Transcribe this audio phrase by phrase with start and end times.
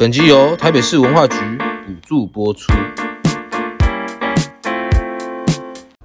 [0.00, 1.36] 本集由台北市文化局
[1.86, 2.72] 补助播出。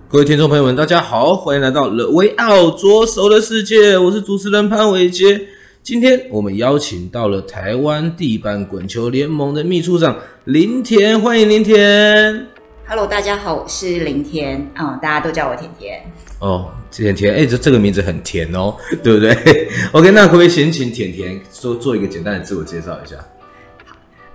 [0.09, 5.48] 各位听众朋友们，大家好，欢迎来到 The Way Out 左手的世界，我是主持人潘伟杰。
[5.81, 12.48] 今天我们邀请到了台湾地板滚球联盟的秘书长林田，欢迎林田。
[12.86, 16.03] Hello，大家好，我是林田，嗯，大家都叫我甜甜。
[16.39, 19.33] 哦，甜甜，哎，这这个名字很甜哦，对不对？
[19.94, 23.16] OK，那可不可以先请甜甜做做一个简单的自我介绍一下？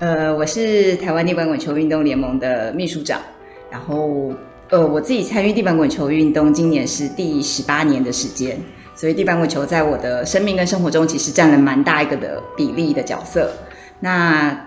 [0.00, 3.20] 呃，我是台湾地板滚球运动联盟的秘书长，
[3.70, 4.32] 然后
[4.70, 8.58] 呃，我自己参与地板滚球运动，今年是第十八年的时间，
[8.94, 13.52] 所以地板滚球在我的生命跟生活中其实占了蛮大一个的比例的角色。
[14.00, 14.58] 那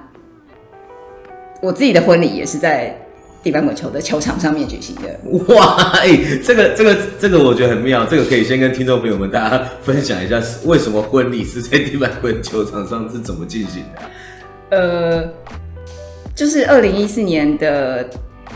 [1.64, 2.96] 我自己的婚礼也是在
[3.42, 5.20] 地板滚球的球场上面举行的。
[5.56, 14.02] 哇，哎、这个这个这个我觉得很妙，这个可以先跟听众朋友们大家 分享一下，为什么婚礼是在地板滚球场上是怎么进行的？
[14.74, 15.30] 呃，
[16.34, 18.10] 就是二零一四年的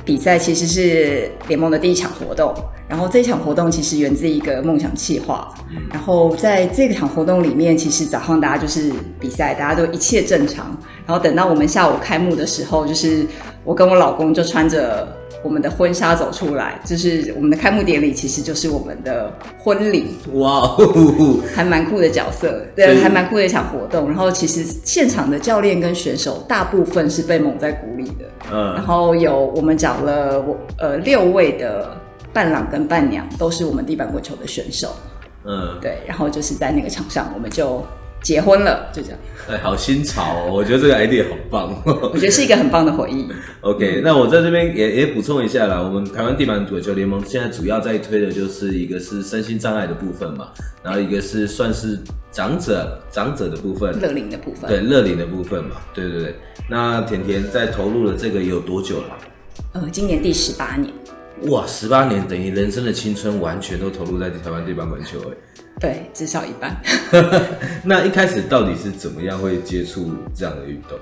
[0.03, 2.53] 比赛，其实是联盟的第一场活动。
[2.89, 5.53] 然后这一场活动其实源自一个梦想企划。
[5.91, 10.75] 然后在这场活动里面，其实早上大家就是比赛，大家都一切正常。
[11.05, 13.25] 然后等到我们下午开幕的时候，就是
[13.63, 15.07] 我跟我老公就穿着。
[15.43, 20.17] 我们的婚纱走出来，就是我们的开幕典礼，其实就是我们的婚礼。
[20.33, 24.07] 哇哦，还蛮酷的角色，对，还蛮酷的一场活动。
[24.07, 31.95] 然后其实现场的教练跟选手大部分是被蒙在鼓里的，嗯，然后有我们找了我呃六位的
[32.33, 34.89] 伴郎跟伴娘，都是我们地板滚球的选手，
[35.45, 37.85] 嗯，对，然后就是在那个场上，我们就。
[38.21, 39.19] 结婚了，就这样。
[39.49, 40.51] 哎，好新潮哦！
[40.51, 41.81] 我觉得这个 idea 好棒。
[41.85, 43.25] 我觉得是一个很棒的回忆。
[43.61, 45.81] OK，那我在这边也也补充一下啦。
[45.81, 50.49] 我们台湾地板滚球联盟现在主要在推的就是一个是身心障碍的部分嘛，
[50.83, 51.97] 然后一个是算是
[52.29, 54.69] 长者长者的部分，乐龄的部分。
[54.69, 55.77] 对，乐龄的部分嘛。
[55.93, 56.35] 对对对。
[56.69, 59.17] 那甜甜在投入了这个有多久了？
[59.75, 60.93] 呃，今年第十八年。
[61.43, 65.37] 哇，十八年等于人生的青春完全都投入在台湾地板滚球哎。
[65.79, 66.75] 对，至少一半。
[67.83, 70.97] 那一开始到底是怎么样会接触这样的运动？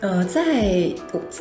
[0.00, 0.88] 呃，在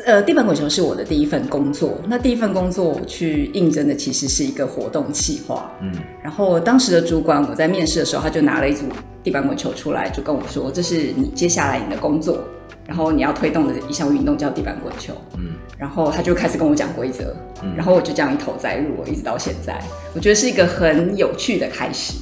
[0.04, 1.96] 呃地板滚球是我的第一份工作。
[2.08, 5.72] 那第一份工作我去应征的其实是一个活动企划。
[5.80, 5.94] 嗯，
[6.24, 8.86] 然后当时的主管我在面试的时候，他就拿了一组
[9.24, 12.40] 地板滚球出来，就跟我说：“这是你接下来你的工作。”
[12.88, 19.80] 然后你要推动的一项运动叫地板滚球，嗯，然后他就开始跟我讲规则，嗯，然后我就这样一头栽入，我一直到现在，
[20.16, 22.18] 我觉得是一个很有趣的开始。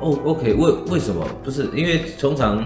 [0.00, 1.24] 哦，OK，为为什么？
[1.42, 2.64] 不是因为通常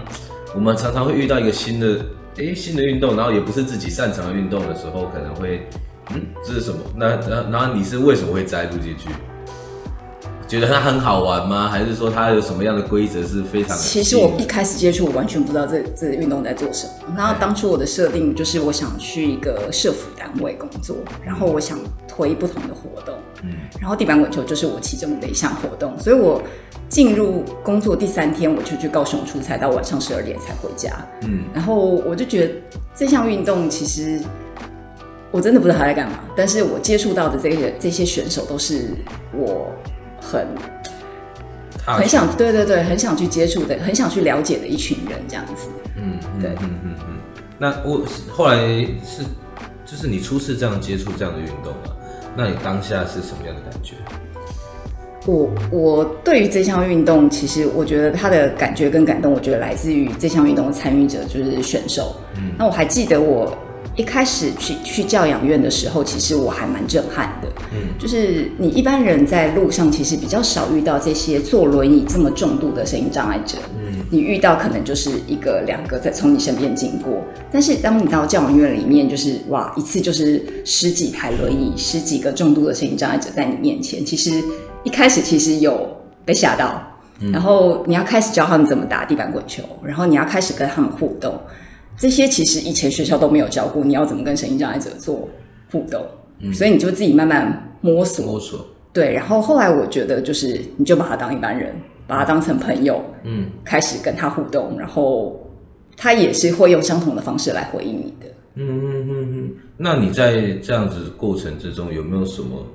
[0.55, 2.03] 我们常常会遇到一个新的，
[2.37, 5.67] 诶，新的运动，然后也不是自己擅长的运动的时候，可能会，
[6.13, 6.79] 嗯，这是什么？
[6.95, 9.09] 那然然后你是为什么会栽入进去？
[10.53, 11.67] 觉得它很好玩吗？
[11.67, 13.75] 还是说它有什么样的规则是非常的？
[13.75, 17.15] 其实我一开始接触，我完全不知道这这运动在做什么。
[17.17, 23.15] 然后当初我的设定就是我想去一个社服单位工作，然后我想推不同的活动。
[23.41, 23.49] 嗯，
[23.81, 26.39] 然后地板滚球就是我其中的一项活动，所以我
[26.87, 30.91] 进入工作第三天，我就去高雄出差，到晚上十二点才回家。
[31.23, 32.53] 嗯，然后我就觉得
[32.93, 34.21] 这项运动其实
[35.31, 38.91] 我真的不知道他在干嘛，但是我接触到的这些这些选手都是
[39.35, 39.71] 我。
[40.31, 40.47] 很
[41.85, 45.67] 很想对对对，很想去接触的，很想去了解的一群人，这样子。
[45.97, 47.17] 嗯，对，嗯嗯嗯。
[47.59, 48.01] 那我
[48.31, 48.57] 后来
[49.03, 49.23] 是，
[49.85, 51.91] 就是你初次这样接触这样的运动啊，
[52.35, 53.95] 那你当下是什么样的感觉？
[55.25, 62.15] 我我对于这项运动，其实我觉得他的感觉跟感动，我觉得来自于这项运动的参与者，就是选手。
[62.37, 63.55] 嗯，那我还记得我。
[63.95, 67.47] 一开始去去教养院的时候，其实我还蛮震撼的。
[67.71, 73.57] 嗯，就是你一般人在路上其实比较少遇到这些坐轮椅这么重度的身心障碍者。
[73.77, 84.03] 嗯，你遇到可能就是一个两个在从你身边经过，但是当你到教养院里面，就是哇，一次就是十几台轮椅，十几个重度的身心障碍者在你面前。
[84.03, 84.43] 其实
[84.83, 85.87] 一开始其实有
[86.25, 86.81] 被吓到，
[87.19, 91.39] 嗯，然后你要开始教他们怎么打地板滚球，然后你要开始跟他们互动。
[91.97, 95.29] 这些其实以前学校都没有教过，你要怎么跟身心障碍者做
[95.71, 96.03] 互动？
[96.39, 98.65] 嗯，所以你就自己慢慢摸索摸索。
[98.91, 101.73] 对，然后后来我觉得就是你就把他当一般人，
[102.05, 105.39] 把他当成朋友，嗯，开始跟他互动，然后
[105.95, 108.27] 他也是会用相同的方式来回应你的。
[108.55, 109.51] 嗯嗯嗯嗯。
[109.77, 112.65] 那你在这样子过程之中有没有什么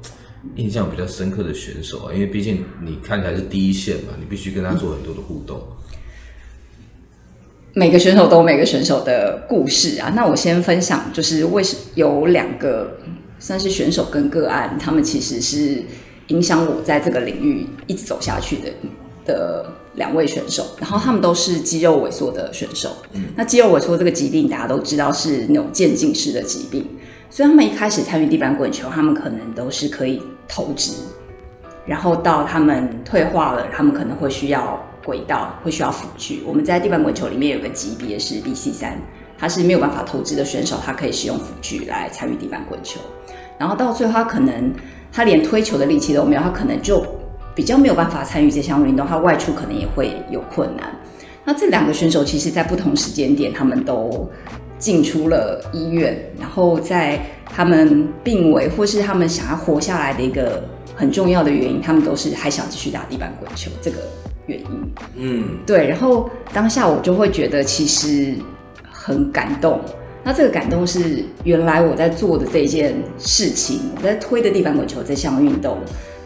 [0.57, 2.13] 印象比较深刻的选手啊？
[2.13, 5.59] 因为毕竟你看起来是第一线嘛，你必须跟他做很多的互动。
[5.59, 5.98] 嗯
[7.79, 10.13] 每个选手都有每个选手的故事啊。
[10.17, 12.99] 那我先分享，就是为什有两个
[13.39, 15.85] 算是选手跟个案，他们其实是
[16.27, 18.73] 影响我在这个领域一直走下去的
[19.25, 19.65] 的
[19.95, 20.67] 两位选手。
[20.81, 22.91] 然后他们都是肌肉萎缩的选手。
[23.13, 26.85] 嗯，那肌肉萎缩这个疾病大家都知道是那种渐进式的疾病，
[27.31, 30.95] 所以他们一开始参与地板滚球，他们可能都是可以投掷，
[31.87, 34.85] 然后到他们退化了，他们可能会需要。
[35.09, 39.01] 轨道会需要辅具，我们在地板滚球里面有个级别是 BC 三，
[39.39, 43.01] 他是没有办法投掷的选手，他可以使用辅具来参与地板滚球。
[43.59, 44.71] 然后到最后，他可能
[45.11, 47.03] 他连推球的力气都没有，他可能就
[47.55, 50.95] 比较没有办法参与这项运动，他外出可能也会有困难。
[51.43, 54.29] 那这两个选手其实在不同时间点，他们都
[54.79, 60.63] 进出了医院，然后在他们病危或是他们想要活下来的一个
[60.95, 63.97] 很重要的原因，他们都是还想继续打地板滚球这个。
[64.49, 68.35] 原因，嗯，对，然后当下我就会觉得其实
[68.91, 69.81] 很感动。
[70.25, 75.79] 那这个感动是原来我在做的这件事情，我在推的地板滚球这项运动，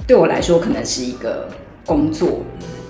[0.07, 1.49] 对我来说可能是一个
[1.85, 2.41] 工作，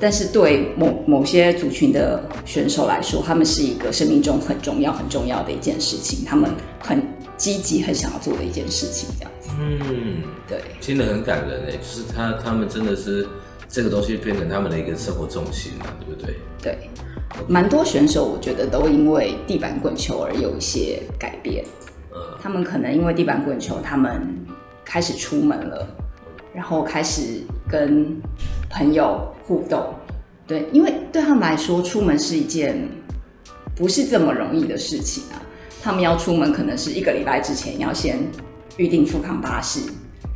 [0.00, 7.02] 但是对某某些族群的选手来说，他们是一个生命中很重要、很重要的一件事情，他们很
[7.36, 9.50] 积极、很想要做的一件事情，这样子。
[9.58, 13.26] 嗯，对，听得很感人诶，就是他他们真的是。
[13.72, 16.36] 这个东西变成他们的一个生活重心了，对不对？
[16.60, 16.90] 对，
[17.48, 21.64] 蛮多选手我觉得都因为地板滚球而有一些改变。
[22.12, 24.20] 嗯，他们可能因为地板滚球，他们
[24.84, 25.88] 开始出门了，
[26.54, 28.14] 然后开始跟
[28.68, 29.94] 朋友互动。
[30.46, 32.86] 对，因为对他们来说，出门是一件
[33.74, 35.40] 不是这么容易的事情啊。
[35.82, 38.18] 他们要出门，可能是一个礼拜之前要先
[38.76, 39.80] 预定富康巴士。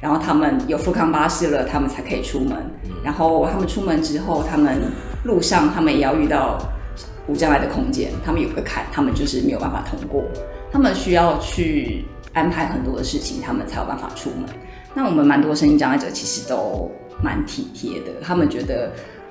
[0.01, 2.57] 然后他们有富康巴士了，他们才可以出门。
[3.03, 4.81] 然后他们出门之后，他们
[5.25, 6.59] 路上他们也要遇到
[7.27, 10.23] 无障碍的空间，他们有个坎，他们就是没有办法通过。
[10.71, 14.49] 他们需要去安排很多的事情，他们才有办法出门。
[14.93, 16.91] 那我们蛮多身心障碍者其实都
[17.23, 18.91] 蛮体贴的，他们觉得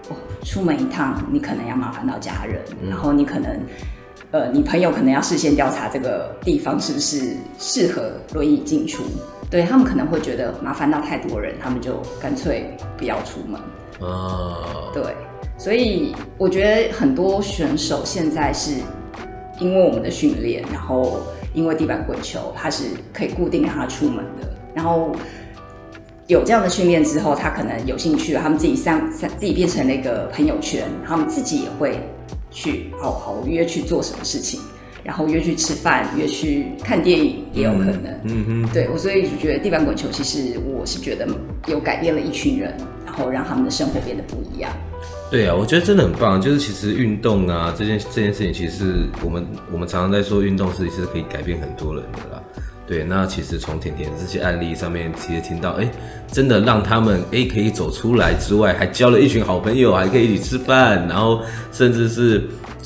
[0.10, 3.60] 哦，出门一趟你可能要麻烦到家人，然后你可能
[4.32, 9.04] 呃，你朋友可能要事先调查这个地方是不是适合轮椅进出。
[9.50, 13.60] 对，他们可能会觉得麻烦到太多人，他们就干脆不要出门。
[14.00, 15.16] 哦，对，
[15.58, 18.72] 所以我觉得很多选手现在是
[19.60, 21.22] 因为我们的训练，然后
[21.54, 22.84] 因为地板滚球，他是
[23.14, 24.54] 可以固定让他出门的。
[24.74, 25.16] 然后
[26.28, 32.00] 有这样的训练之后，他可能有兴趣，他们自己上上自己变成了一个朋友圈，他们自己也会
[32.52, 34.60] 去好好约去做什么事情。
[35.06, 38.06] 然后约去吃饭，约去看电影也有可能。
[38.24, 41.28] 嗯嗯，对，我所以就觉得地板滚球其实我是觉得
[41.68, 42.76] 有改变了一群人，
[43.06, 44.72] 然后让他们的生活变得不一样。
[45.30, 46.42] 对啊，我觉得真的很棒。
[46.42, 48.94] 就是其实运动啊，这件这件事情，其实是
[49.24, 52.42] 我们我们常常在说运动是是可以改变很多人的啦。
[52.88, 55.88] 对，那其实从甜甜这些案例上面，其实听到，哎，
[56.32, 62.44] 真的让他们哎可以走出来之外，还交了一群好朋友，还可以一起吃饭，然后甚至是。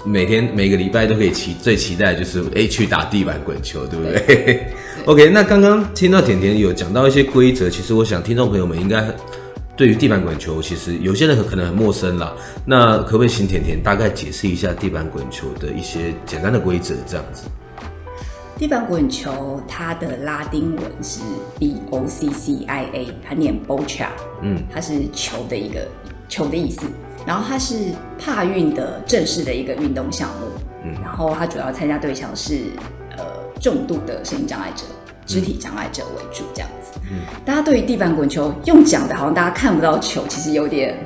[0.09, 4.67] 每天每个礼拜都可以期最期待的就是哎去打地板滚球，对不对，对？
[5.05, 9.05] OK，那刚刚听到甜甜有讲到一些规则，其实我想听众朋友们应该
[9.77, 12.35] 对于地板滚球，其实有些人可能很陌生啦。
[12.65, 17.43] 那可不可以请甜甜大概解释一下地板滚球的一些简单的规则，这样子？
[18.57, 21.21] 地板滚球它的拉丁文是
[21.59, 24.07] B O C C I A，它念 Boccia，
[24.41, 25.87] 嗯，它是球的一个
[26.27, 26.81] 球的意思。
[27.29, 27.75] 然后它是
[28.17, 30.48] 帕运的正式的一个运动项目，
[30.83, 32.62] 嗯，然后它主要参加对象是
[33.15, 33.24] 呃
[33.62, 34.83] 重度的身心障碍者、
[35.27, 37.00] 肢体障碍者为主，这样子。
[37.12, 40.98] 嗯，大家对于地板滚球用讲的，好像大家看不到球，其实有点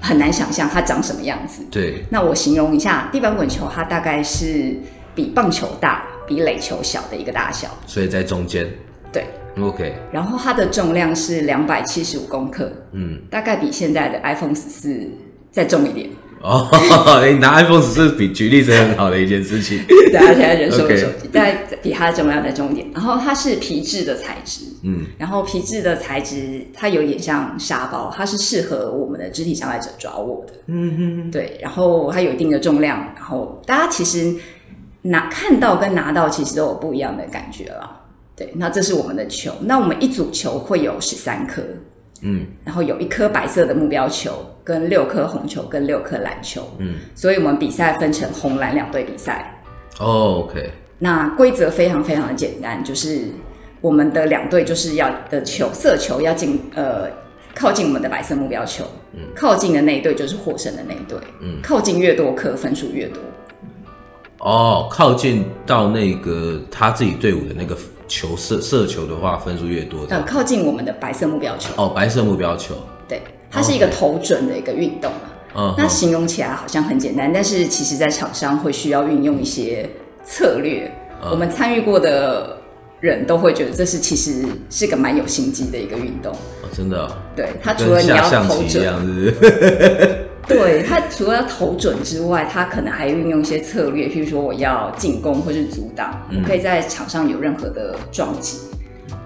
[0.00, 1.62] 很难想象它长什么样子。
[1.70, 4.74] 对，那我形容一下，地板滚球它大概是
[5.14, 8.68] 比棒球大、比垒球小的一个大小，所以在中间。
[9.12, 9.24] 对。
[9.58, 15.08] OK，然后它的重量是两百七十五公克，嗯，大概比现在的 iPhone 十四
[15.50, 16.08] 再重一点。
[16.42, 16.66] 哦，
[17.30, 19.78] 你拿 iPhone 十四比举例是很好的一件事情。
[19.86, 22.86] 对啊，现在人手的手机，大概比它的重量再重一点。
[22.94, 30.54] 然后它是皮质的材质，嗯，然后皮质的材质它有点像沙包，它是适合我们的肢体障碍者抓握的。
[30.68, 34.34] 嗯哼，对，然后它有一定的重量，然后大家其实
[35.02, 37.99] 拿看到跟拿到其实都有不一样的感觉了。
[38.40, 39.52] 对，那这是我们的球。
[39.60, 41.60] 那我们一组球会有十三颗，
[42.22, 44.32] 嗯，然后有一颗白色的目标球，
[44.64, 49.62] 跟六颗红球，跟六颗蓝球，嗯，所以我们比赛分成红蓝两队比赛。
[49.98, 50.70] 哦，OK。
[50.98, 53.26] 那规则非常非常的简单，就是
[53.82, 57.10] 我们的两队就是要的球色球要进呃
[57.54, 63.22] 靠近我们的白色目标球，嗯，靠近的那一队就是获胜的那一队，嗯，靠近越多颗分数越多。
[64.38, 67.76] 哦，靠近到那个他自己队伍的那个
[68.10, 70.04] 球射射球的话，分数越多。
[70.10, 71.72] 呃，靠近我们的白色目标球。
[71.76, 72.74] 哦，白色目标球。
[73.08, 75.20] 对，它是一个投准的一个运动嘛。
[75.54, 79.88] 嗯，那形容起来好像很简单，但是其实在场上会需要运用一些
[80.24, 80.90] 策略。
[81.30, 82.58] 我们参与过的
[82.98, 86.32] 人都会觉得这是其实是个蛮有心机的一个运动。
[86.32, 87.12] 哦，真的哦。
[87.36, 90.19] 对，它除了你要投准。
[90.54, 98.58] 对，他除了要投准之外，他可能还运用一些策略，譬如说我要进攻或是阻挡，我可以在场上有任何的撞击。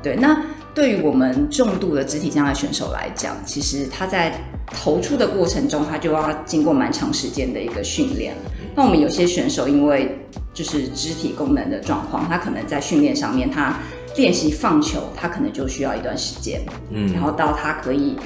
[0.03, 0.39] 对，那
[0.75, 8.35] 对于我们重度的肢体障碍选手来讲，其实他在投出的过程中，他就要经过蛮长时间的一个训练。
[8.75, 10.19] 那我们有些选手因为
[10.53, 13.79] 就是肢体功能的状况，他可能在训练上面，他
[14.17, 18.17] 练习放球，他可能就需要一段时间，嗯，然后到他可以。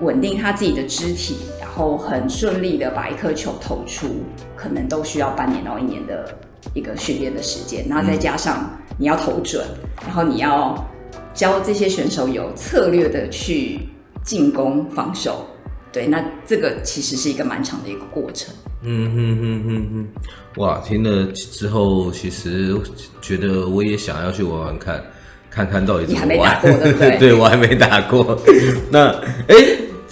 [0.00, 4.06] 稳定他自己的肢体，然后很顺利的把一颗球投出，
[4.54, 6.32] 可能都需要半年到一年的
[6.72, 7.84] 一个训练的时间。
[7.88, 9.66] 然后再加上你要投准，
[10.06, 10.74] 然后你要
[11.34, 13.80] 教这些选手有策略的去
[14.22, 15.46] 进攻、防守。
[15.92, 18.54] 对，那这个其实是一个蛮长的一个过程。
[18.82, 22.74] 嗯哼哼哼哼，哇，听了之后，其实
[23.20, 25.02] 觉得我也想要去玩玩看。
[25.50, 26.60] 看看到底怎么玩？
[26.62, 27.14] 对？
[27.16, 28.36] 对，我还没打过。
[28.90, 29.06] 那
[29.46, 29.54] 哎，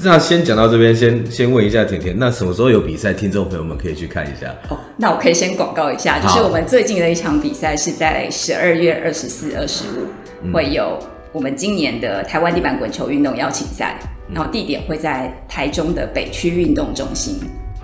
[0.05, 3.13] 那先讲到这边，先先问一下甜甜，那什么时候有比赛？
[3.13, 4.53] 听众朋友们可以去看一下。
[4.69, 10.99] 哦，那我可以先广告一下，就是我们最近的一场比赛是在十二月二十四、二十五，会有
[11.31, 13.97] 我们今年的台湾地板滚球运动邀请赛，
[14.29, 17.39] 嗯、然后地点会在台中的北区运动中心。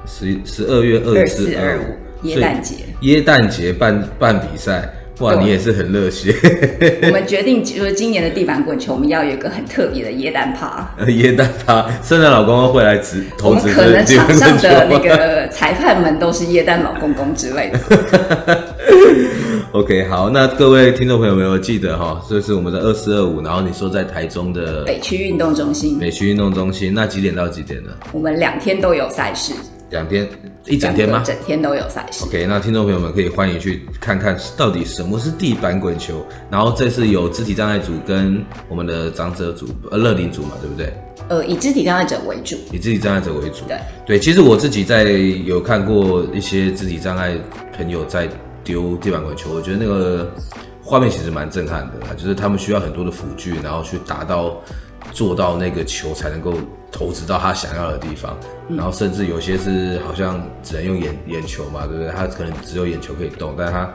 [0.07, 4.93] 十十二月二十四、二五，耶诞节，耶诞节办办比赛。
[5.19, 6.33] 哇，你也是很热血。
[7.03, 10.89] 我们决定就是今年的地板滚球，我们要有一个很特别的椰蛋趴。
[11.07, 13.69] 椰蛋趴，圣诞老公公会来指投资。
[13.73, 18.65] 可能场上的那个裁判们都是椰蛋老公公之类的。
[19.73, 25.99] OK，好，那各位听众朋友们，有记得哈，这是我们的二四二五，然后你说在台中的北区运动中心。
[25.99, 27.91] 北区运动中心，那几点到几点呢？
[28.13, 29.53] 我们两天都有赛事。
[29.91, 30.29] 两天，
[30.67, 31.23] 一整天吗？
[31.25, 32.25] 整天都有赛事。
[32.25, 36.25] OK，那听众朋友们可以欢迎去看看到底什么是地板滚球。
[36.51, 40.93] 然后这次有肢体障碍组跟我们的长者组、呃乐龄组嘛，对不对？
[41.29, 42.57] 呃，以肢体障碍者为主。
[42.73, 43.65] 以肢体障碍者为主。
[43.67, 47.35] 对对，其实我自己在有看过一些肢体障碍
[47.77, 48.29] 朋友在
[48.63, 50.31] 丢地板滚球，我觉得那个
[50.83, 54.61] 画面其实蛮震撼的，就是他们需要很多的辅具，然后去达到。
[55.13, 56.55] 做到那个球才能够
[56.91, 58.37] 投掷到他想要的地方，
[58.69, 62.13] 嗯、然后甚至有些是好像只能用眼眼球嘛，对不对？
[62.13, 63.93] 他可能只有眼球可以动，但是他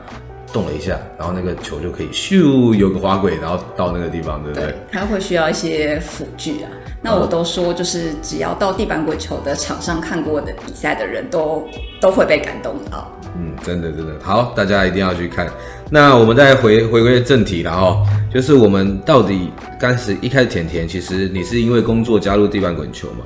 [0.52, 4.68] 动了一下，然后那个球就可以咻有个滑轨，然后到那个地方，对不对？
[4.68, 6.70] 对，他会需要一些辅具啊。
[7.02, 11.66] 那我都说，就是只要到地板滚球的场上看过的比赛的人都
[12.00, 13.10] 都会被感动到。
[13.36, 15.50] 嗯，真的真的好，大家一定要去看。
[15.90, 23.24] 那我们再回回归正题，然后就是我们到底刚始一开始甜甜，其实你是因为工作加入地板滚球嘛，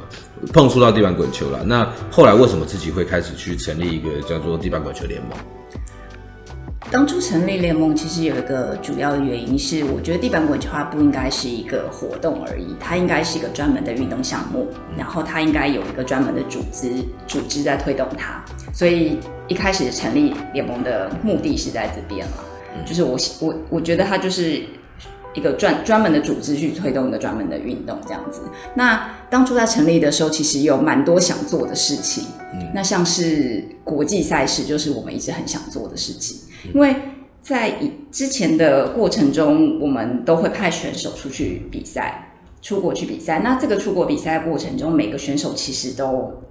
[0.53, 1.63] 碰触到地板滚球了。
[1.65, 5.31] 那后来为什么自己会开始去成立一个叫做地板滚球联盟？
[6.91, 14.67] 当初成立联盟其实有一个主要的原因是，我觉得地板滚球它不应该是一个活动而已，它应该是一个专门的运动项目，
[14.97, 16.91] 然后它应该有一个专门的组织
[17.27, 18.43] 组织在推动它。
[18.73, 19.19] 所以
[19.49, 22.39] 一开始成立联盟的目的是在这边嘛，
[22.87, 24.63] 就是我我我觉得它就是
[25.35, 28.41] 一个专专门的组织去推动一个专门的运动这样子。
[28.75, 32.25] 那当初在成立的时候，其实有蛮多想做的事情，
[32.75, 36.39] 那像是国际赛事，就是我们一直很想做的事情。
[36.75, 36.95] 因为
[37.41, 43.41] 在以之前的过程中，我们都会派选手出去比赛，出国去比赛。
[43.41, 46.43] 那这个出国比赛的过程中，每个选手其实都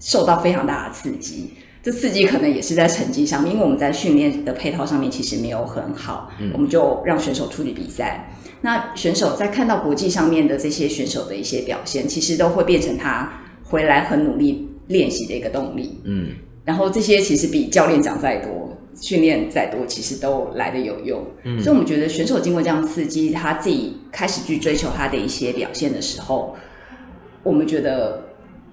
[0.00, 1.50] 受到非常大的刺激。
[1.82, 8.28] 这刺激可能也是在成绩上面，因为我们在训练的配套上面其实没有很好，我们就让选手出去比赛。
[8.62, 13.32] 那选手在看到国际上面的这些选手的一些表现，其实都会变成他
[13.62, 16.00] 回来很努力练习的一个动力。
[16.04, 16.30] 嗯，
[16.64, 18.65] 然后这些其实比教练讲再多。
[19.00, 21.24] 训练再多，其实都来得有用。
[21.44, 26.54] 嗯，所以我们觉得选手经过这样刺激，他自己开始去追求他的一些表现的时候，
[27.42, 28.22] 我们觉得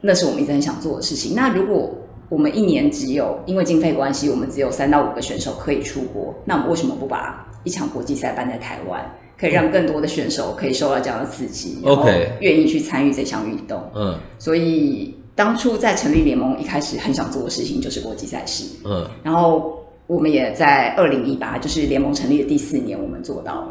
[0.01, 1.33] 那是我们一直很想做的事情。
[1.35, 1.93] 那如果
[2.29, 9.03] 我们一年只有因为经费关系，我们只有三到五个选手可以出国，那我们为什么不把一场国际赛办在台湾？
[9.35, 13.81] 可以让更多的选手可以受到这样的刺激，OK，愿意去参与这项运动。
[13.93, 18.63] 嗯，所以当初在成立联盟一开始很想做的事情就是国际赛事。
[18.85, 23.69] 嗯，然后我们也在二零一八，就是联盟成立的第四年，我们做到了。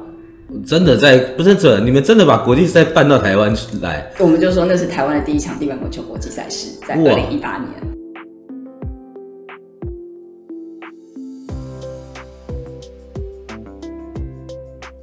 [0.67, 4.11] 真的在不是这，你们真的把国际赛办到台湾来？
[4.19, 7.71] 我们就说那是台湾的第一场地板滚球国际赛事，在二零一八年。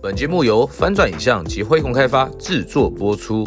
[0.02, 3.46] 本节目由翻转影像及辉洪开发制作播出。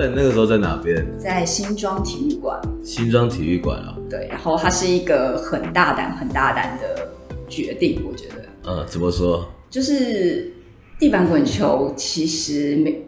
[0.00, 1.06] 那在那个时候在哪边？
[1.18, 2.58] 在新庄体育馆。
[2.82, 3.94] 新庄体育馆啊。
[4.08, 7.06] 对，然后它是一个很大胆、很大胆的
[7.50, 8.36] 决定，我觉得。
[8.64, 9.46] 嗯，怎么说？
[9.68, 10.50] 就是
[10.98, 13.06] 地板滚球，其实没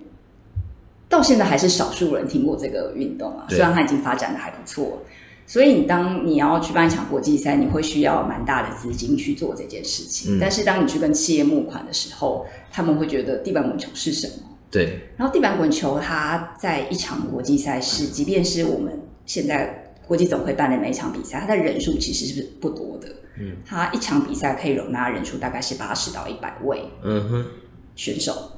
[1.08, 3.46] 到现在还是少数人听过这个运动啊。
[3.48, 5.02] 虽然它已经发展的还不错。
[5.46, 10.36] 所以，你当你要去办一场国际赛，你会需要蛮大的资金去做这件事情。
[10.36, 14.34] 嗯、但是，当你去跟企业募款的时候，他们会觉得地板滚球是什么？
[14.72, 15.10] 对。
[15.16, 23.08] 然后，地板滚球它在一场国际赛事，即便是我们现在国际总会办的每一场比赛，它的人数其实是不多的。
[23.38, 23.58] 嗯。
[23.64, 26.82] 它一场比赛可以容纳人数大概是八十到一百位。
[27.04, 27.46] 嗯哼。
[27.94, 28.52] 选手，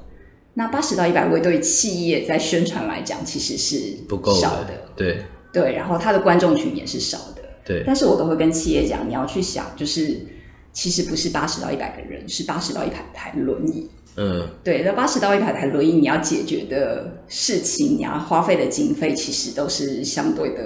[0.53, 4.69] 那八十到一百位对企业在宣传来讲，其实是不够少的。
[4.95, 5.25] 对。
[5.51, 7.41] 对，然后他的观众群也是少的。
[7.63, 10.19] 对，但是我都会跟企业讲，你要去想，就是
[10.73, 13.89] 其实不是八十到一百个人，是八十到一百台轮椅。
[14.17, 20.61] 嗯，对，那八十到一百台轮椅，你要解决的事情，你要花费的经费，其实都是相对的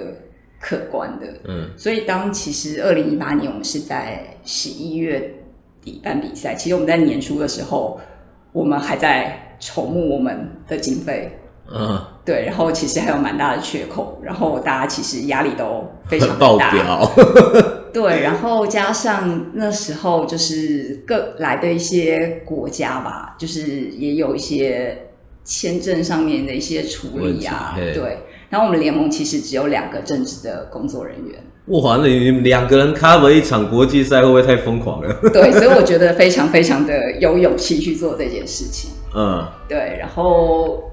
[0.60, 1.26] 可观的。
[1.48, 5.34] 嗯，所以当其实二零一八年我们是在十一月
[5.82, 8.00] 底办比赛，其实我们在年初的时候，
[8.52, 11.36] 我们还在筹募我们的经费。
[11.72, 16.38] 嗯，对，然后其实还有蛮大的缺口，然后大家其实压力都非常大。
[16.38, 17.12] 爆表。
[17.92, 25.06] 对，然后加上那时候就是各来的一些国家吧，就是也有一些
[25.44, 27.74] 签证上面的一些处理啊。
[27.76, 31.38] 对，然后我们联盟其实只有两个正职的工作人员。
[31.66, 35.20] 哇，那你们两个人 cover 一场国际赛，会不会太疯狂了？
[35.32, 38.90] 对，所以我觉得非常非常的有勇气去做这件事情。
[39.14, 40.84] 嗯，对，然后。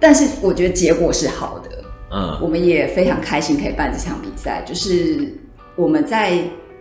[0.00, 1.70] 但是我觉得结果是好的，
[2.12, 4.62] 嗯，我们也非常开心可以办这场比赛。
[4.66, 5.32] 就是
[5.76, 6.38] 我们在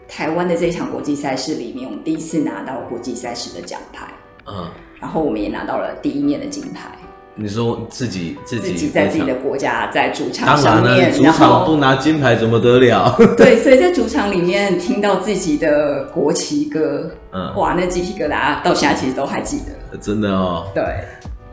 [0.07, 4.07] 台湾的这场国际赛事里面，我们第一次拿到国际赛事的奖牌，
[4.45, 6.91] 嗯，然后我们也拿到了第一面的金牌。
[7.35, 13.15] 你说自己自己自己在自己的国家在主场上面，主场不拿金牌怎么得了？
[13.35, 20.83] 对，所以在主场里面听到自己的国旗歌，嗯，哇，那鸡皮疙瘩到现在其实都还记得，真的哦，对。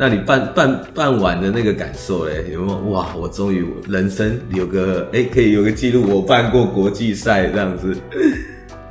[0.02, 2.78] 那你办办办完的那个感受嘞，有没有？
[2.90, 7.94] 哇，我终于人生有个哎、欸，可以有个记录，我办过国际赛这样子。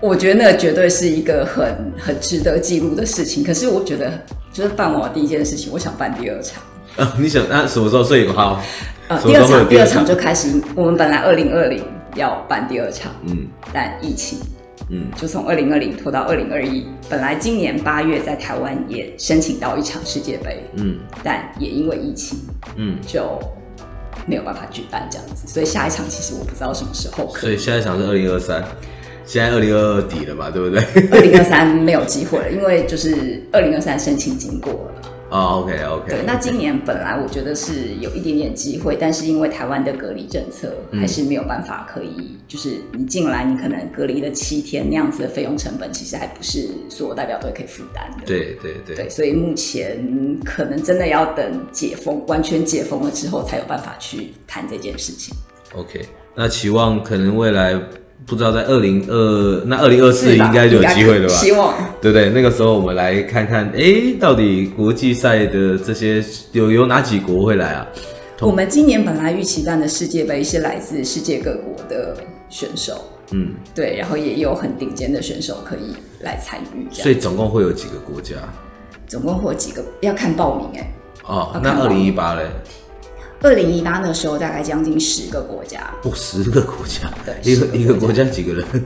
[0.02, 3.43] 我觉得那绝对是一个很很值得记录的事情。
[3.43, 6.62] 可是我觉得，就是办完第一件事情，我想办第二场。
[6.95, 8.04] 啊，你想那什么时候？
[8.04, 8.62] 所以好，
[9.08, 10.62] 呃，第二场，第二场就开始。
[10.76, 11.84] 我们本来二零二零
[12.17, 14.38] 要办第二场，嗯，但疫情。
[14.89, 22.39] 嗯，就从二零二零拖到二零二一，本来今年八月在台湾也申请到一场世界杯，嗯，但也因为疫情，
[22.75, 23.39] 嗯，就
[24.25, 27.41] 没有办法举办这样子，所以下一场其实我不知道什么时候可以。
[27.41, 28.63] 所以下一场是二零二三，
[29.25, 30.84] 现在二零二二底了嘛，对不对？
[31.12, 35.02] 二零二三没有机会了，因为就是二零二三申请经过了。
[35.29, 36.09] 哦、oh，OK OK。
[36.09, 48.25] 对，那今年本来我觉得是有一点点机会，但是因为台湾的隔离政策，还是没有办法可以，嗯、就是你进来，你可能隔离了七天那样子的费用成本，其实还不是所有代表队可以负担的。
[48.25, 48.95] 对对对。
[48.95, 50.03] 对，所以目前
[50.43, 55.35] 可能真的要等解封，完全解封了之后，才有办法去谈这件事情。
[55.75, 57.79] OK，那期望可能未来。
[58.25, 61.34] 不知道在二零二那二零二四应该就有机会了吧？
[61.34, 62.29] 希望对不对？
[62.29, 67.88] 那个时候我们来看看，哎、欸，到底国际赛的这些有有哪几国会来啊？
[68.41, 72.15] 我们今年本来预期办的世界杯是来自世界各国的
[72.49, 76.88] 选手，嗯，对，然后也有很顶尖的选手可以来参与。
[76.93, 78.36] 所以总共会有几个国家？
[79.08, 79.84] 总共会有几个？
[80.01, 80.93] 要看报名哎、欸。
[81.25, 82.43] 哦，那二零一八嘞？
[83.41, 85.80] 二零一八那时候，大概将近十个国家。
[86.04, 88.65] 哦，十个国家，对，一个一个国家几个人？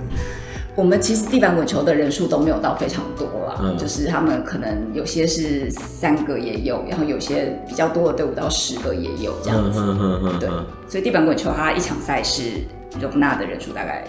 [0.75, 9.79] 我们其实地板滚球的人数都没有到非常多啦，嗯，就是他们可能有些是三个也有，然后有些比较多的队伍到十个也有这样子。
[9.79, 10.49] 嗯嗯嗯，对，
[10.89, 12.41] 所以地板滚球它一场赛事
[12.99, 14.03] 容纳的人数大概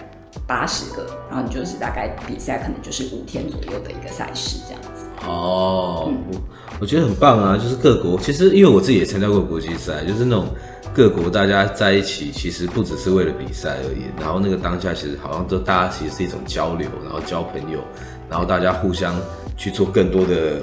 [0.46, 4.93] 八十个，然后你就是大概比赛可能就是五天左右的一个赛事这样子。
[5.26, 6.04] 哦。
[6.08, 6.40] 嗯
[6.80, 10.48] 我觉得很棒啊，就是各国其实因为我自己也参加过国际赛，就是那种
[10.92, 14.02] 各国大家在一起，其实不只是为了比赛而已。
[14.20, 17.78] 然后那个当下，其实好像都大家其实是一种交流，然后交朋友，
[18.28, 19.14] 然后大家互相
[19.56, 20.58] 去做更多的。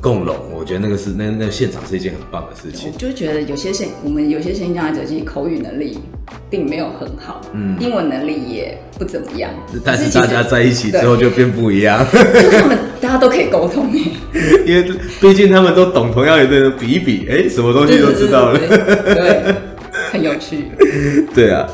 [0.00, 2.90] 共融，我觉得那个是那那个现场是一件很棒的事情。
[2.90, 5.98] 我就觉得有些现，我们有些声音障碍者其实口语能力
[6.48, 9.50] 并没有很好，嗯，英文能力也不怎么样。
[9.84, 13.86] 但是大家在一起之后就变不一样， 他们大家都可以沟通，
[14.64, 14.82] 因为
[15.20, 18.58] 毕竟他们都懂同样一个比一比，哎、欸，什么东西都知道了，
[20.10, 20.68] 很有趣。
[21.34, 21.68] 对啊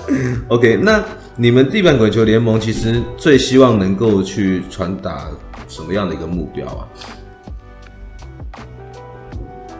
[0.48, 1.00] ，OK，那
[1.36, 5.28] 你们地板滚球联盟其实最希望能够去传达
[5.68, 6.82] 什么样的一个目标啊？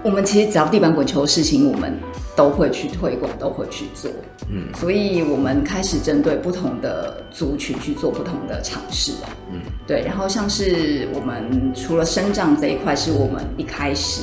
[0.05, 1.99] 我们其实只要地板滚球的事情，我们
[2.37, 4.11] 都会去推广，都会去做。
[4.49, 9.31] 嗯，所以我们开始针对不同的族群去做不同的尝试啊。
[9.53, 10.03] 嗯，对。
[10.05, 14.23] 然后像是我们除了生长这一块是我们一开始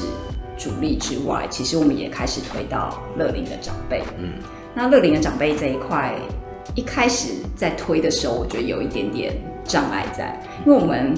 [0.57, 4.03] 主力之外，其实我们也开始推到乐龄的长辈。
[4.17, 4.33] 嗯，
[4.73, 6.15] 那乐龄的长辈这一块
[6.75, 11.15] 一开始在推的时候，我觉得有一点点障碍在，因为我们。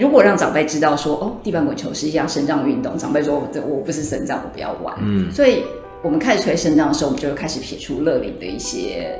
[0.00, 4.94] 如果让长辈知道说哦，地板滚球是一项身障运动，长辈说这我不是身障，我不要玩。
[5.00, 5.64] 嗯，所以
[6.02, 9.18] 我们开始推身障的时候，我们就会开始撇出乐龄的一些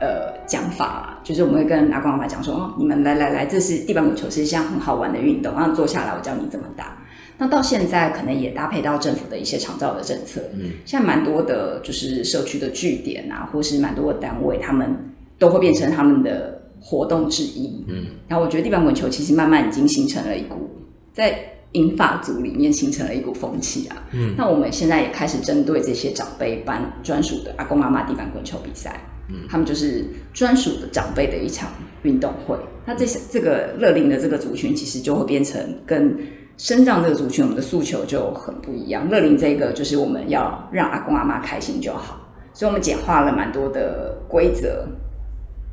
[0.00, 6.96] 呃讲法，就是我们会跟阿公阿妈讲说哦，你们来来来，这是地板滚球是一项很好玩的运动，然后坐下来我教你怎么打。
[7.36, 14.96] 那到现在可能也搭配到政府的一些长照的政策，嗯，现在蛮多的就是社区的据点啊，或是蛮多的单位，他们
[15.38, 16.60] 都会变成他们的。
[16.86, 20.68] 活动之一，嗯，然后我觉得地板滚球其实慢慢已经形成了一股
[21.14, 21.34] 在
[21.72, 31.70] 银发族里面形成了一股风气啊，嗯，那我们现在也开始针对这些长辈办专属的阿公阿妈地板滚球比赛，嗯，他们就是专属的长辈的一场
[32.02, 32.54] 运动会。
[32.84, 36.14] 那这些这个乐龄的这个族群其实就会变成跟
[36.58, 39.08] 身障这个族群，我们的诉求就很不一样。
[39.08, 42.20] 乐龄这个就是我们要让阿公阿妈开心就好，
[42.52, 44.86] 所以我们简化了蛮多的规则。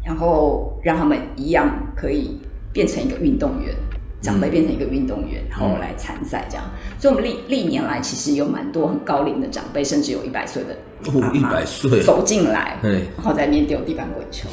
[0.03, 2.39] 然后让他们一样可以
[2.73, 3.73] 变成一个运动员，
[4.21, 6.63] 长辈变成一个运动员，然后来参赛这样。
[6.99, 10.75] 所以，我们历历年来其实有蛮多很高龄的长辈，甚至有一百岁的
[11.11, 14.47] 哦，一百岁走进来，然后在那边丢地板滚球。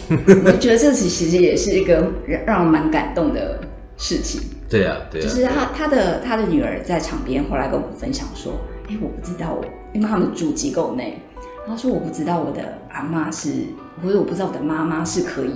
[0.45, 3.61] 我觉得这其实也是一个让让人蛮感动的
[3.97, 4.41] 事情。
[4.69, 8.53] 对啊，对啊，就是他他的他的女儿在场边后来跟我们分享说
[8.89, 9.59] ：“哎，我不知道，
[9.93, 11.19] 因为他们住机构内。”
[11.69, 13.51] 他说：“我不知道我的阿妈是，
[14.03, 15.53] 或者我不知道我的妈妈是可以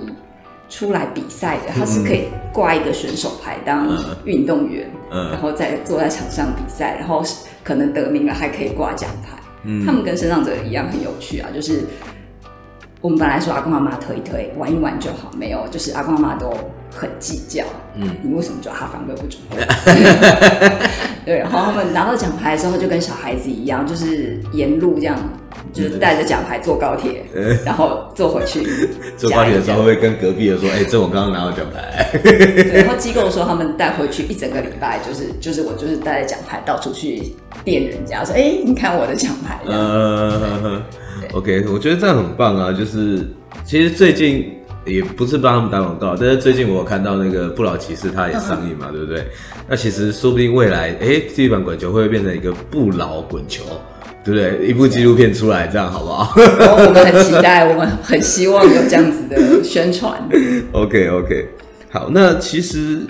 [0.69, 3.87] 出来比赛的，她是可以挂一个选手牌当
[4.23, 7.23] 运动员，然后再坐在场上比赛，然后
[7.63, 9.37] 可能得名了还可以挂奖牌。
[9.63, 11.85] 嗯、他们跟身障者一样很有趣啊，就是
[13.01, 16.53] 我们本来说阿公阿妈推一推，玩一玩就好，没有，就是阿公阿妈都
[16.93, 17.63] 很计较。
[17.95, 19.41] 嗯，你为什么抓他犯规不准？
[21.25, 25.17] 对，然后他们拿到奖牌的时候就跟小孩子一样，就是沿路这样。”
[25.71, 28.63] 就是带着奖牌坐高铁，嗯、然后坐回去。
[29.17, 40.83] 坐高铁的时候会跟隔壁的说：“哎、欸，这我刚刚拿到奖牌。”对，然后机构说他们带回去一整个礼拜，就是就是我就是带着奖牌到处去电人家，说：“哎、欸，你看我的奖牌。”嗯
[41.33, 42.71] ，OK，我觉得这样很棒啊！
[42.71, 43.27] 就是
[43.63, 44.51] 其实最近
[44.85, 49.25] 也不是帮他们打广告，但是最近我有看到那个不老骑士他也上映嘛，嗯、对不对？
[49.67, 53.63] 那其实说不定未来，哎、欸，地板滚球会，会变成一个不老滚球。
[54.25, 54.65] 对不对？
[54.69, 56.33] 一部纪录片出来，这样好不好？
[56.37, 60.17] 我们很期待，我们很希望有这样子的宣传。
[60.71, 61.45] OK OK，
[61.91, 63.01] 好，那其实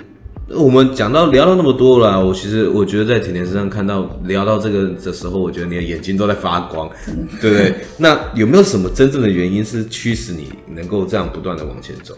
[0.48, 7.74] 我们讲到聊到那么多了，我其实我觉得在甜甜身上看到聊到这个的时候，我觉得你的眼睛都在发光，嗯、对不对？
[7.96, 12.14] 那有没有什么真正的原因是驱使你能够这样不断的往前走？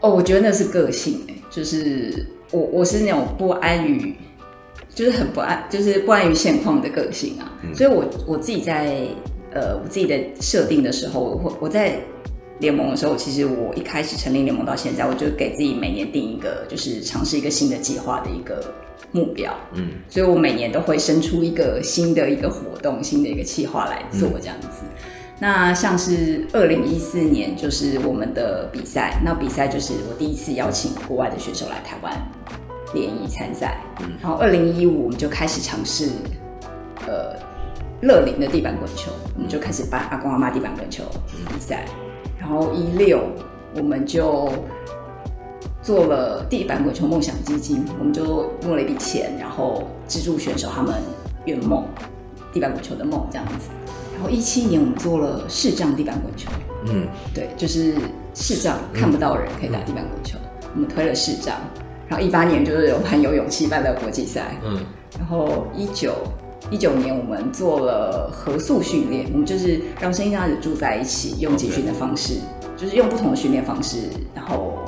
[0.00, 4.14] 哦，我觉得那是个性，就是我我是那种不安于。
[4.94, 7.52] 就是很不安，就是不安于现况的个性啊。
[7.62, 9.06] 嗯、所以我，我我自己在
[9.52, 12.00] 呃我自己的设定的时候，我我在
[12.58, 18.62] 联盟的时候，其实我一开始成立联盟到现在，我就给自己每年定一个，就是尝试一个新的计划的一个
[19.12, 19.54] 目标。
[19.74, 24.68] 嗯，所以我每年都会生出一个新的一个活动，新的一个计划来做这样子。
[24.82, 24.88] 嗯、
[25.38, 32.12] 那像是二零一四年，就是我们的比赛，那比赛就是我第一次邀请国外的选手来台湾。
[32.94, 36.08] 联谊参赛，嗯然后二零一五我们就开始尝试，
[37.06, 37.36] 呃，
[38.00, 41.04] 乐龄的地板滚球，我们就开始办阿公阿妈地板滚球
[41.52, 41.84] 比赛，
[42.38, 43.20] 然后一六
[43.74, 44.48] 我们就
[45.82, 50.94] 做了地板滚球梦想基金，我们就募了一笔钱，然后资助选手他们
[51.44, 51.84] 圆梦
[52.52, 53.68] 地板滚球的梦这样子，
[54.14, 56.50] 然后一七年我们做了视障地板滚球，
[56.86, 57.96] 嗯，对，就是
[58.34, 60.38] 视障看不到人可以打地板滚球，
[60.74, 61.56] 我们推了视障。
[62.08, 64.80] 然后一八年就是有很有勇气办了国际赛，嗯，
[65.18, 66.14] 然后一九
[66.70, 72.34] 一九年我们做了合宿训练，我们就是让声音家子住在一起，用集训的方式.
[72.76, 74.02] 就是用不同的训练方式，
[74.34, 74.84] 然后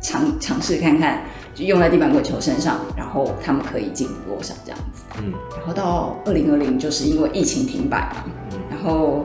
[0.00, 5.02] 尝尝试看看，就用在地板滚球身上，然后他们可以进步多少这样子。
[5.18, 9.24] 嗯，然后到二零二零，就是因为疫情停摆嘛，嗯、然后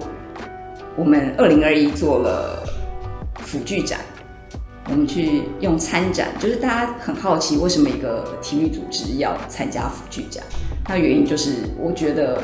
[0.95, 2.63] 我们二零二一做了
[3.41, 3.99] 辅具展。
[4.89, 10.41] 我们去用参展，就是大家很好奇为什么一个体育组织要参加辅具展？
[10.87, 12.41] 那原因就是我觉得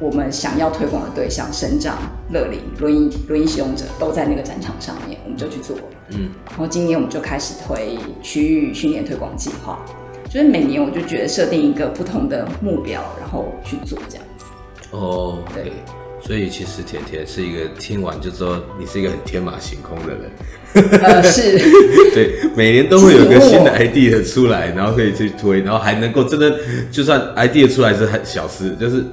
[0.00, 1.96] 我们想要推广的对象，身障、
[2.30, 5.82] 乐龄、轮椅、轮椅使用者都在那个展场上面，我们就去做了。
[6.10, 9.84] 嗯，然后今年我们就开始推区域训练推广计划，
[10.28, 14.44] 就是每年我就觉得设定一个不同的目标，然后去做这样子。
[14.92, 15.72] 哦，对。
[16.20, 21.58] 所以其实甜甜是一个听完就说你是一个很天马行空的人，呃，是，
[22.12, 26.54] 对，每年都会有一个新的 idea 出来，然后可以去推，然后还能够真的，
[26.90, 29.04] 就算 idea 出来是很小事，就是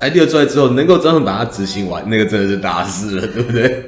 [0.00, 3.84] idea 出来之后能够真的把它执行完，那个真的是大事了，对不对？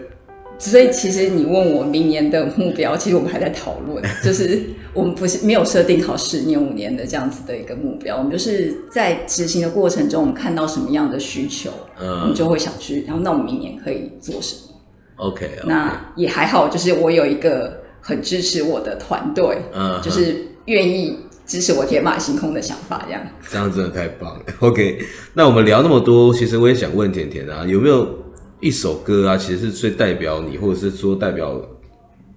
[0.59, 4.61] 所以其实你问我明年的目标，其实我们还在讨论，就是
[4.95, 14.75] 我们不是没有设定好十年、五年的这样子的一个目标，我们就是在执行的过程中，我们看到什么样的需求，嗯，我们就会想去，然后那我们明年可以做什么
[15.17, 15.67] ？OK，, okay.
[15.67, 24.45] 那也还好，就是我有一个很支持我的团队，嗯，就是愿意支持我天马行空的想法，这样，这样真的太棒了。
[24.61, 24.99] OK，
[25.33, 28.25] 那我们聊那么多，其实我也想问甜甜啊，有没有？
[28.61, 31.61] 一首歌啊，其实是最代表你，或者是说代表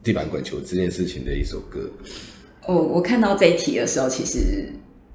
[0.04, 1.80] 地板滚球这件事情的一首歌。
[2.68, 4.70] 哦，我看到这一题的时候，其实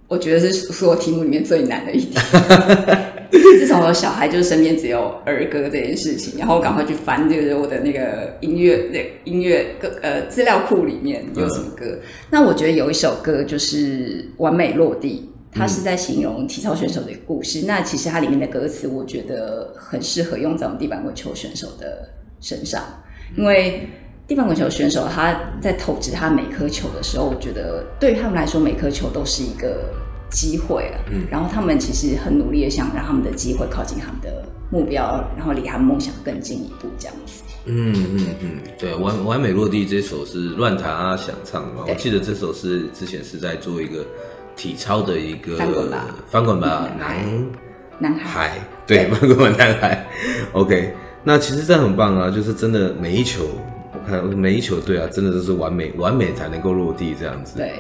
[0.09, 2.19] 我觉得是所有题目里面最难的一题。
[3.59, 11.85] 自从我小孩就是身边只有儿歌这件事情，然后我赶快去翻，就是我的那个音乐那音乐歌呃资料库里面有什么歌。
[11.87, 15.29] 嗯、那我觉得有一首歌就是《完美落地》。
[15.55, 17.61] 它是在形容体操选手的故事。
[17.61, 22.09] 嗯、那其实它里面的歌词，我觉得很适合用在我们地板滚球选手的
[22.41, 22.83] 身上，
[23.37, 23.87] 因为
[24.27, 29.91] 地板滚球选手他在投掷他每颗球的时候，我觉得对于他们来说，每颗球都是一个
[30.31, 30.99] 机会啊。
[31.11, 37.43] 嗯，然后他们其实很努力的想让他们的机会靠近他们的目标，然后离他们梦想更近一步，这样子。
[37.65, 44.05] 嗯嗯嗯，对，完完美落地这首是乱弹啊想唱的，对我记得这首是之前是在做一个。
[44.55, 45.73] 体操的一个翻
[46.45, 47.51] 滚吧，男
[47.99, 50.07] 男孩，对， 翻滚吧，男孩。
[50.53, 50.93] OK，
[51.25, 53.72] 那其实这很棒啊，就是真的每一球，我
[54.07, 57.57] 看每一球，队啊，真的都是完美，完美才能够落地这样子。
[57.57, 57.73] 对。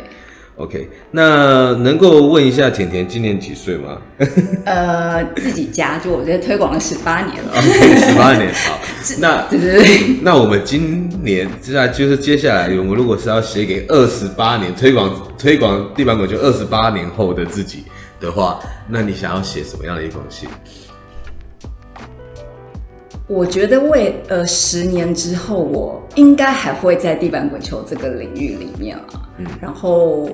[0.56, 3.96] OK，那能够问一下甜甜今年几岁吗？
[4.66, 7.54] 呃，自己家就我觉得推广了十八年了，
[8.06, 8.78] 十八年好。
[9.18, 17.84] 那对对对，那我们今年接下来就是接下来，我们如果是要写给二十八年推广推广地板滚球二十八年后的自己
[18.20, 20.46] 的话，那你想要写什么样的一封信？
[23.28, 29.04] 我觉得为呃十年之后，我应该还会在地板滚球这个领域里面啊。
[29.38, 30.28] 嗯，然后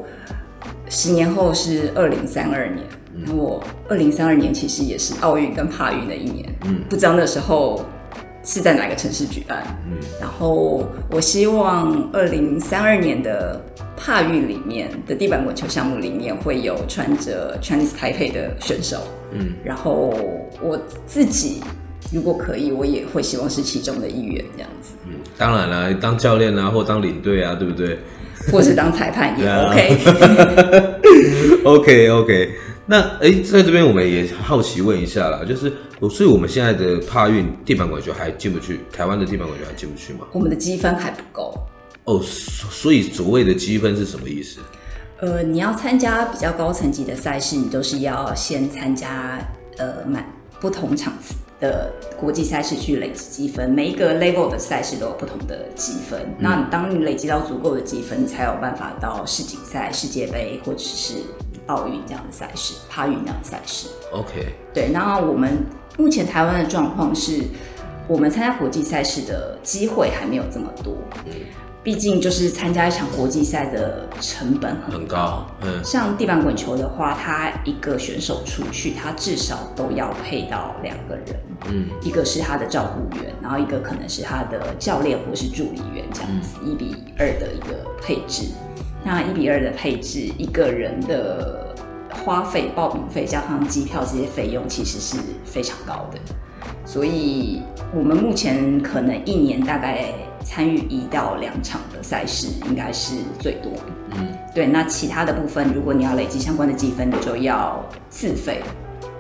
[0.89, 6.49] 十年后是二零三二年，那我二零三二年其实也是奥运跟帕运的一年。
[6.65, 7.85] 嗯，不知道那时候
[8.43, 9.63] 是在哪个城市举办。
[9.87, 13.61] 嗯，然后我希望二零三二年的
[13.97, 18.97] 帕运里面的地板滚球项目里面会有穿着 Chinese Taipei 的选手。
[19.33, 20.13] 嗯，然后
[20.61, 21.63] 我自己。
[22.13, 24.95] 如果可以，我也会希望是其中的一员，这样子。
[25.07, 27.99] 嗯，当然了，当教练啊，或当领队啊，对不对？
[28.51, 29.99] 或是当裁判也 OK。
[31.65, 32.53] OK OK，
[32.87, 35.71] 那哎，在这边我们也好奇问一下啦，就是，
[36.11, 38.81] 所以我们现在的帕运地板滚球还进不去？
[38.91, 40.21] 台湾的地板滚球还进不去吗？
[40.33, 41.53] 我们的积分还不够。
[42.05, 44.61] 哦，所以所谓的积分是什么意思？
[45.21, 49.39] 呃，你要参加比较高层级的赛事，你都是要先参加
[49.77, 50.25] 呃满
[50.61, 51.35] 不同场次。
[51.61, 56.21] 的国际赛事去累积积分，每一个 level 的赛事都有不同的积分。
[56.23, 61.15] 嗯、那当你累积到足够的积分，你才有办法到世锦赛、世界杯或者是
[61.67, 63.89] 奥运这样的赛事、帕运这样的赛事。
[64.13, 64.89] OK，对。
[64.89, 65.65] 那我们
[65.97, 67.43] 目前台湾的状况是，
[68.07, 70.97] 我们参加国际赛事的机会还没有这么多。
[71.27, 71.33] 嗯。
[71.89, 88.49] 毕竟就是参加一场国际赛的成本很高，嗯，像地板滚球的话，他一个选手出去，他至少都要配到两个人，嗯，一个是他的照顾员，然后一个可能是他的教练或是助理员，这样子一比二的一个配置。
[89.03, 91.75] 那一比二的配置，一个人的
[92.23, 96.19] 花费、报名费加上机票这些费用，其实是非常高的。
[96.85, 97.63] 所以
[97.95, 100.13] 我们目前可能一年大概。
[100.49, 103.71] 参与一到两场的赛事应该是最多。
[104.13, 104.67] 嗯，对。
[104.67, 108.63] 那其他的部分，如果你要累积相关的积分，你就要自费。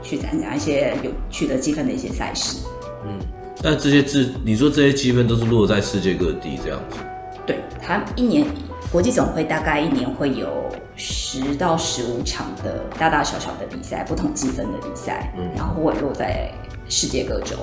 [0.01, 2.59] 去参加一些有取得积分的一些赛事。
[3.05, 3.19] 嗯，
[3.62, 6.97] 但这些积，你说这些积分都是落在世界各地这样子？
[7.45, 8.47] 对，他一年
[8.91, 10.49] 国际总会大概一年会有
[10.97, 16.51] 十到十五场的大大小小的比赛，不同积分的比赛，嗯，然后会落在
[16.88, 17.57] 世界各州。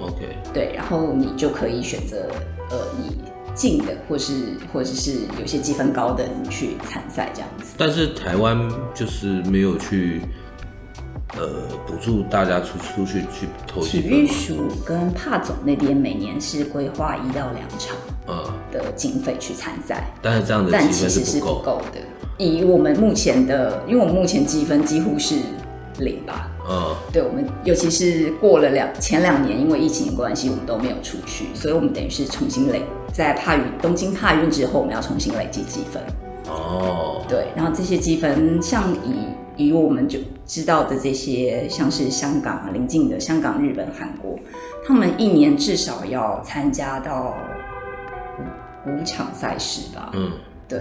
[0.00, 2.28] OK，对，然后你就可以选择
[2.70, 3.16] 呃你
[3.54, 4.32] 近的，或是
[4.72, 7.74] 或者是有些积分高的，你去参赛这样子。
[7.76, 10.22] 但是台湾就是没有去。
[11.36, 11.48] 呃，
[11.86, 22.00] 补助大家出出去去投体育署跟帕总那边每年是规划一到两场呃的经费去参赛，嗯，但是这样的但其实是不够的。
[22.38, 25.34] 以我们目前的，因为我们目前积分几乎是
[25.98, 32.82] 零吧，嗯，对，我们尤其是过了两前两年，因为疫情的关系，我们都没有出去，所以我们等于是重新累，
[33.12, 36.02] 在帕运东京帕运之后，我们要重新累积积分。
[36.48, 39.26] 哦，对，然后这些积分像以。
[39.58, 44.38] 以我们就知道的这些，像是香港啊，邻近的香港、日本、韩国，
[44.86, 47.34] 他们一年至少要参加到
[48.84, 50.10] 五五场赛事吧？
[50.12, 50.30] 嗯，
[50.68, 50.78] 对。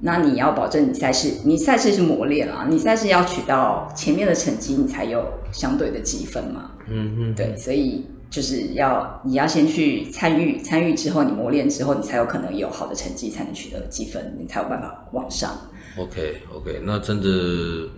[0.00, 6.72] 那你要保证你赛事，你赛事是磨练啊，你赛事要取到前面的成绩，你才有相对的积分嘛。
[6.88, 15.50] 嗯嗯，对，所以就是要你要先去参与，参与之后你磨练之后，你才有可能有好的成绩，才能取得积分，你才有办法往上。
[15.98, 17.88] OK OK，那真的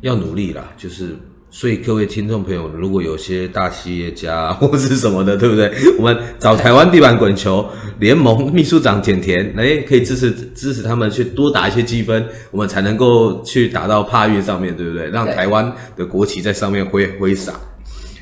[0.00, 0.72] 要努力啦。
[0.76, 1.16] 就是，
[1.50, 5.72] 所以各位听众朋友，如果有些大企业家 或是什么的，对不对？
[5.96, 7.66] 我们找台湾地板滚球
[8.00, 15.08] 联盟秘书长甜甜，哎，可以支持支持他们去多打一些积分，我们才能够去打到帕运上面对不对？
[15.08, 17.54] 让台湾的国旗在上面挥挥洒。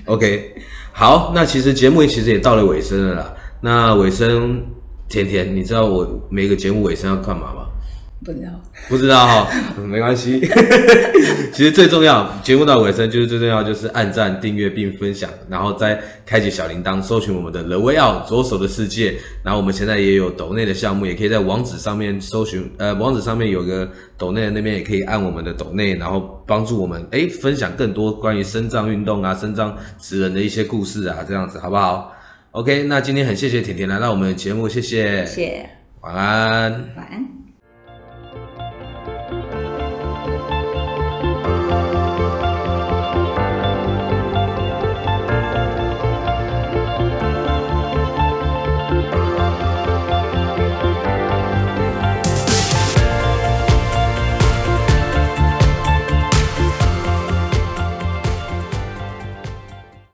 [0.04, 0.54] OK，
[0.92, 3.34] 好，那其实节目其实也到了尾声了啦。
[3.60, 4.62] 那尾声，
[5.08, 7.65] 甜甜，你知道我每个节目尾声要干嘛吗？
[8.24, 8.50] 不知道，
[8.88, 9.48] 不知道哈，
[9.87, 10.40] 没关系。
[11.52, 19.14] 其实最重要，节目到尾声就是最重要，就是按赞、订阅并分享，然后再开启小铃铛，搜寻我们的 The Way Out 左手的世界。
[19.42, 32.12] 然后我们现在也有抖内的项目，也可以在网址上面搜寻，呃，网址上面有个抖内的那边也可以按我们的抖内，然后帮助我们诶分享更多关于身障运动啊、身障职人的一些故事啊，这样子好不好
[32.52, 37.36] ？OK，那今天很谢谢甜甜来到我们的节目，谢谢，谢谢，晚安，晚安。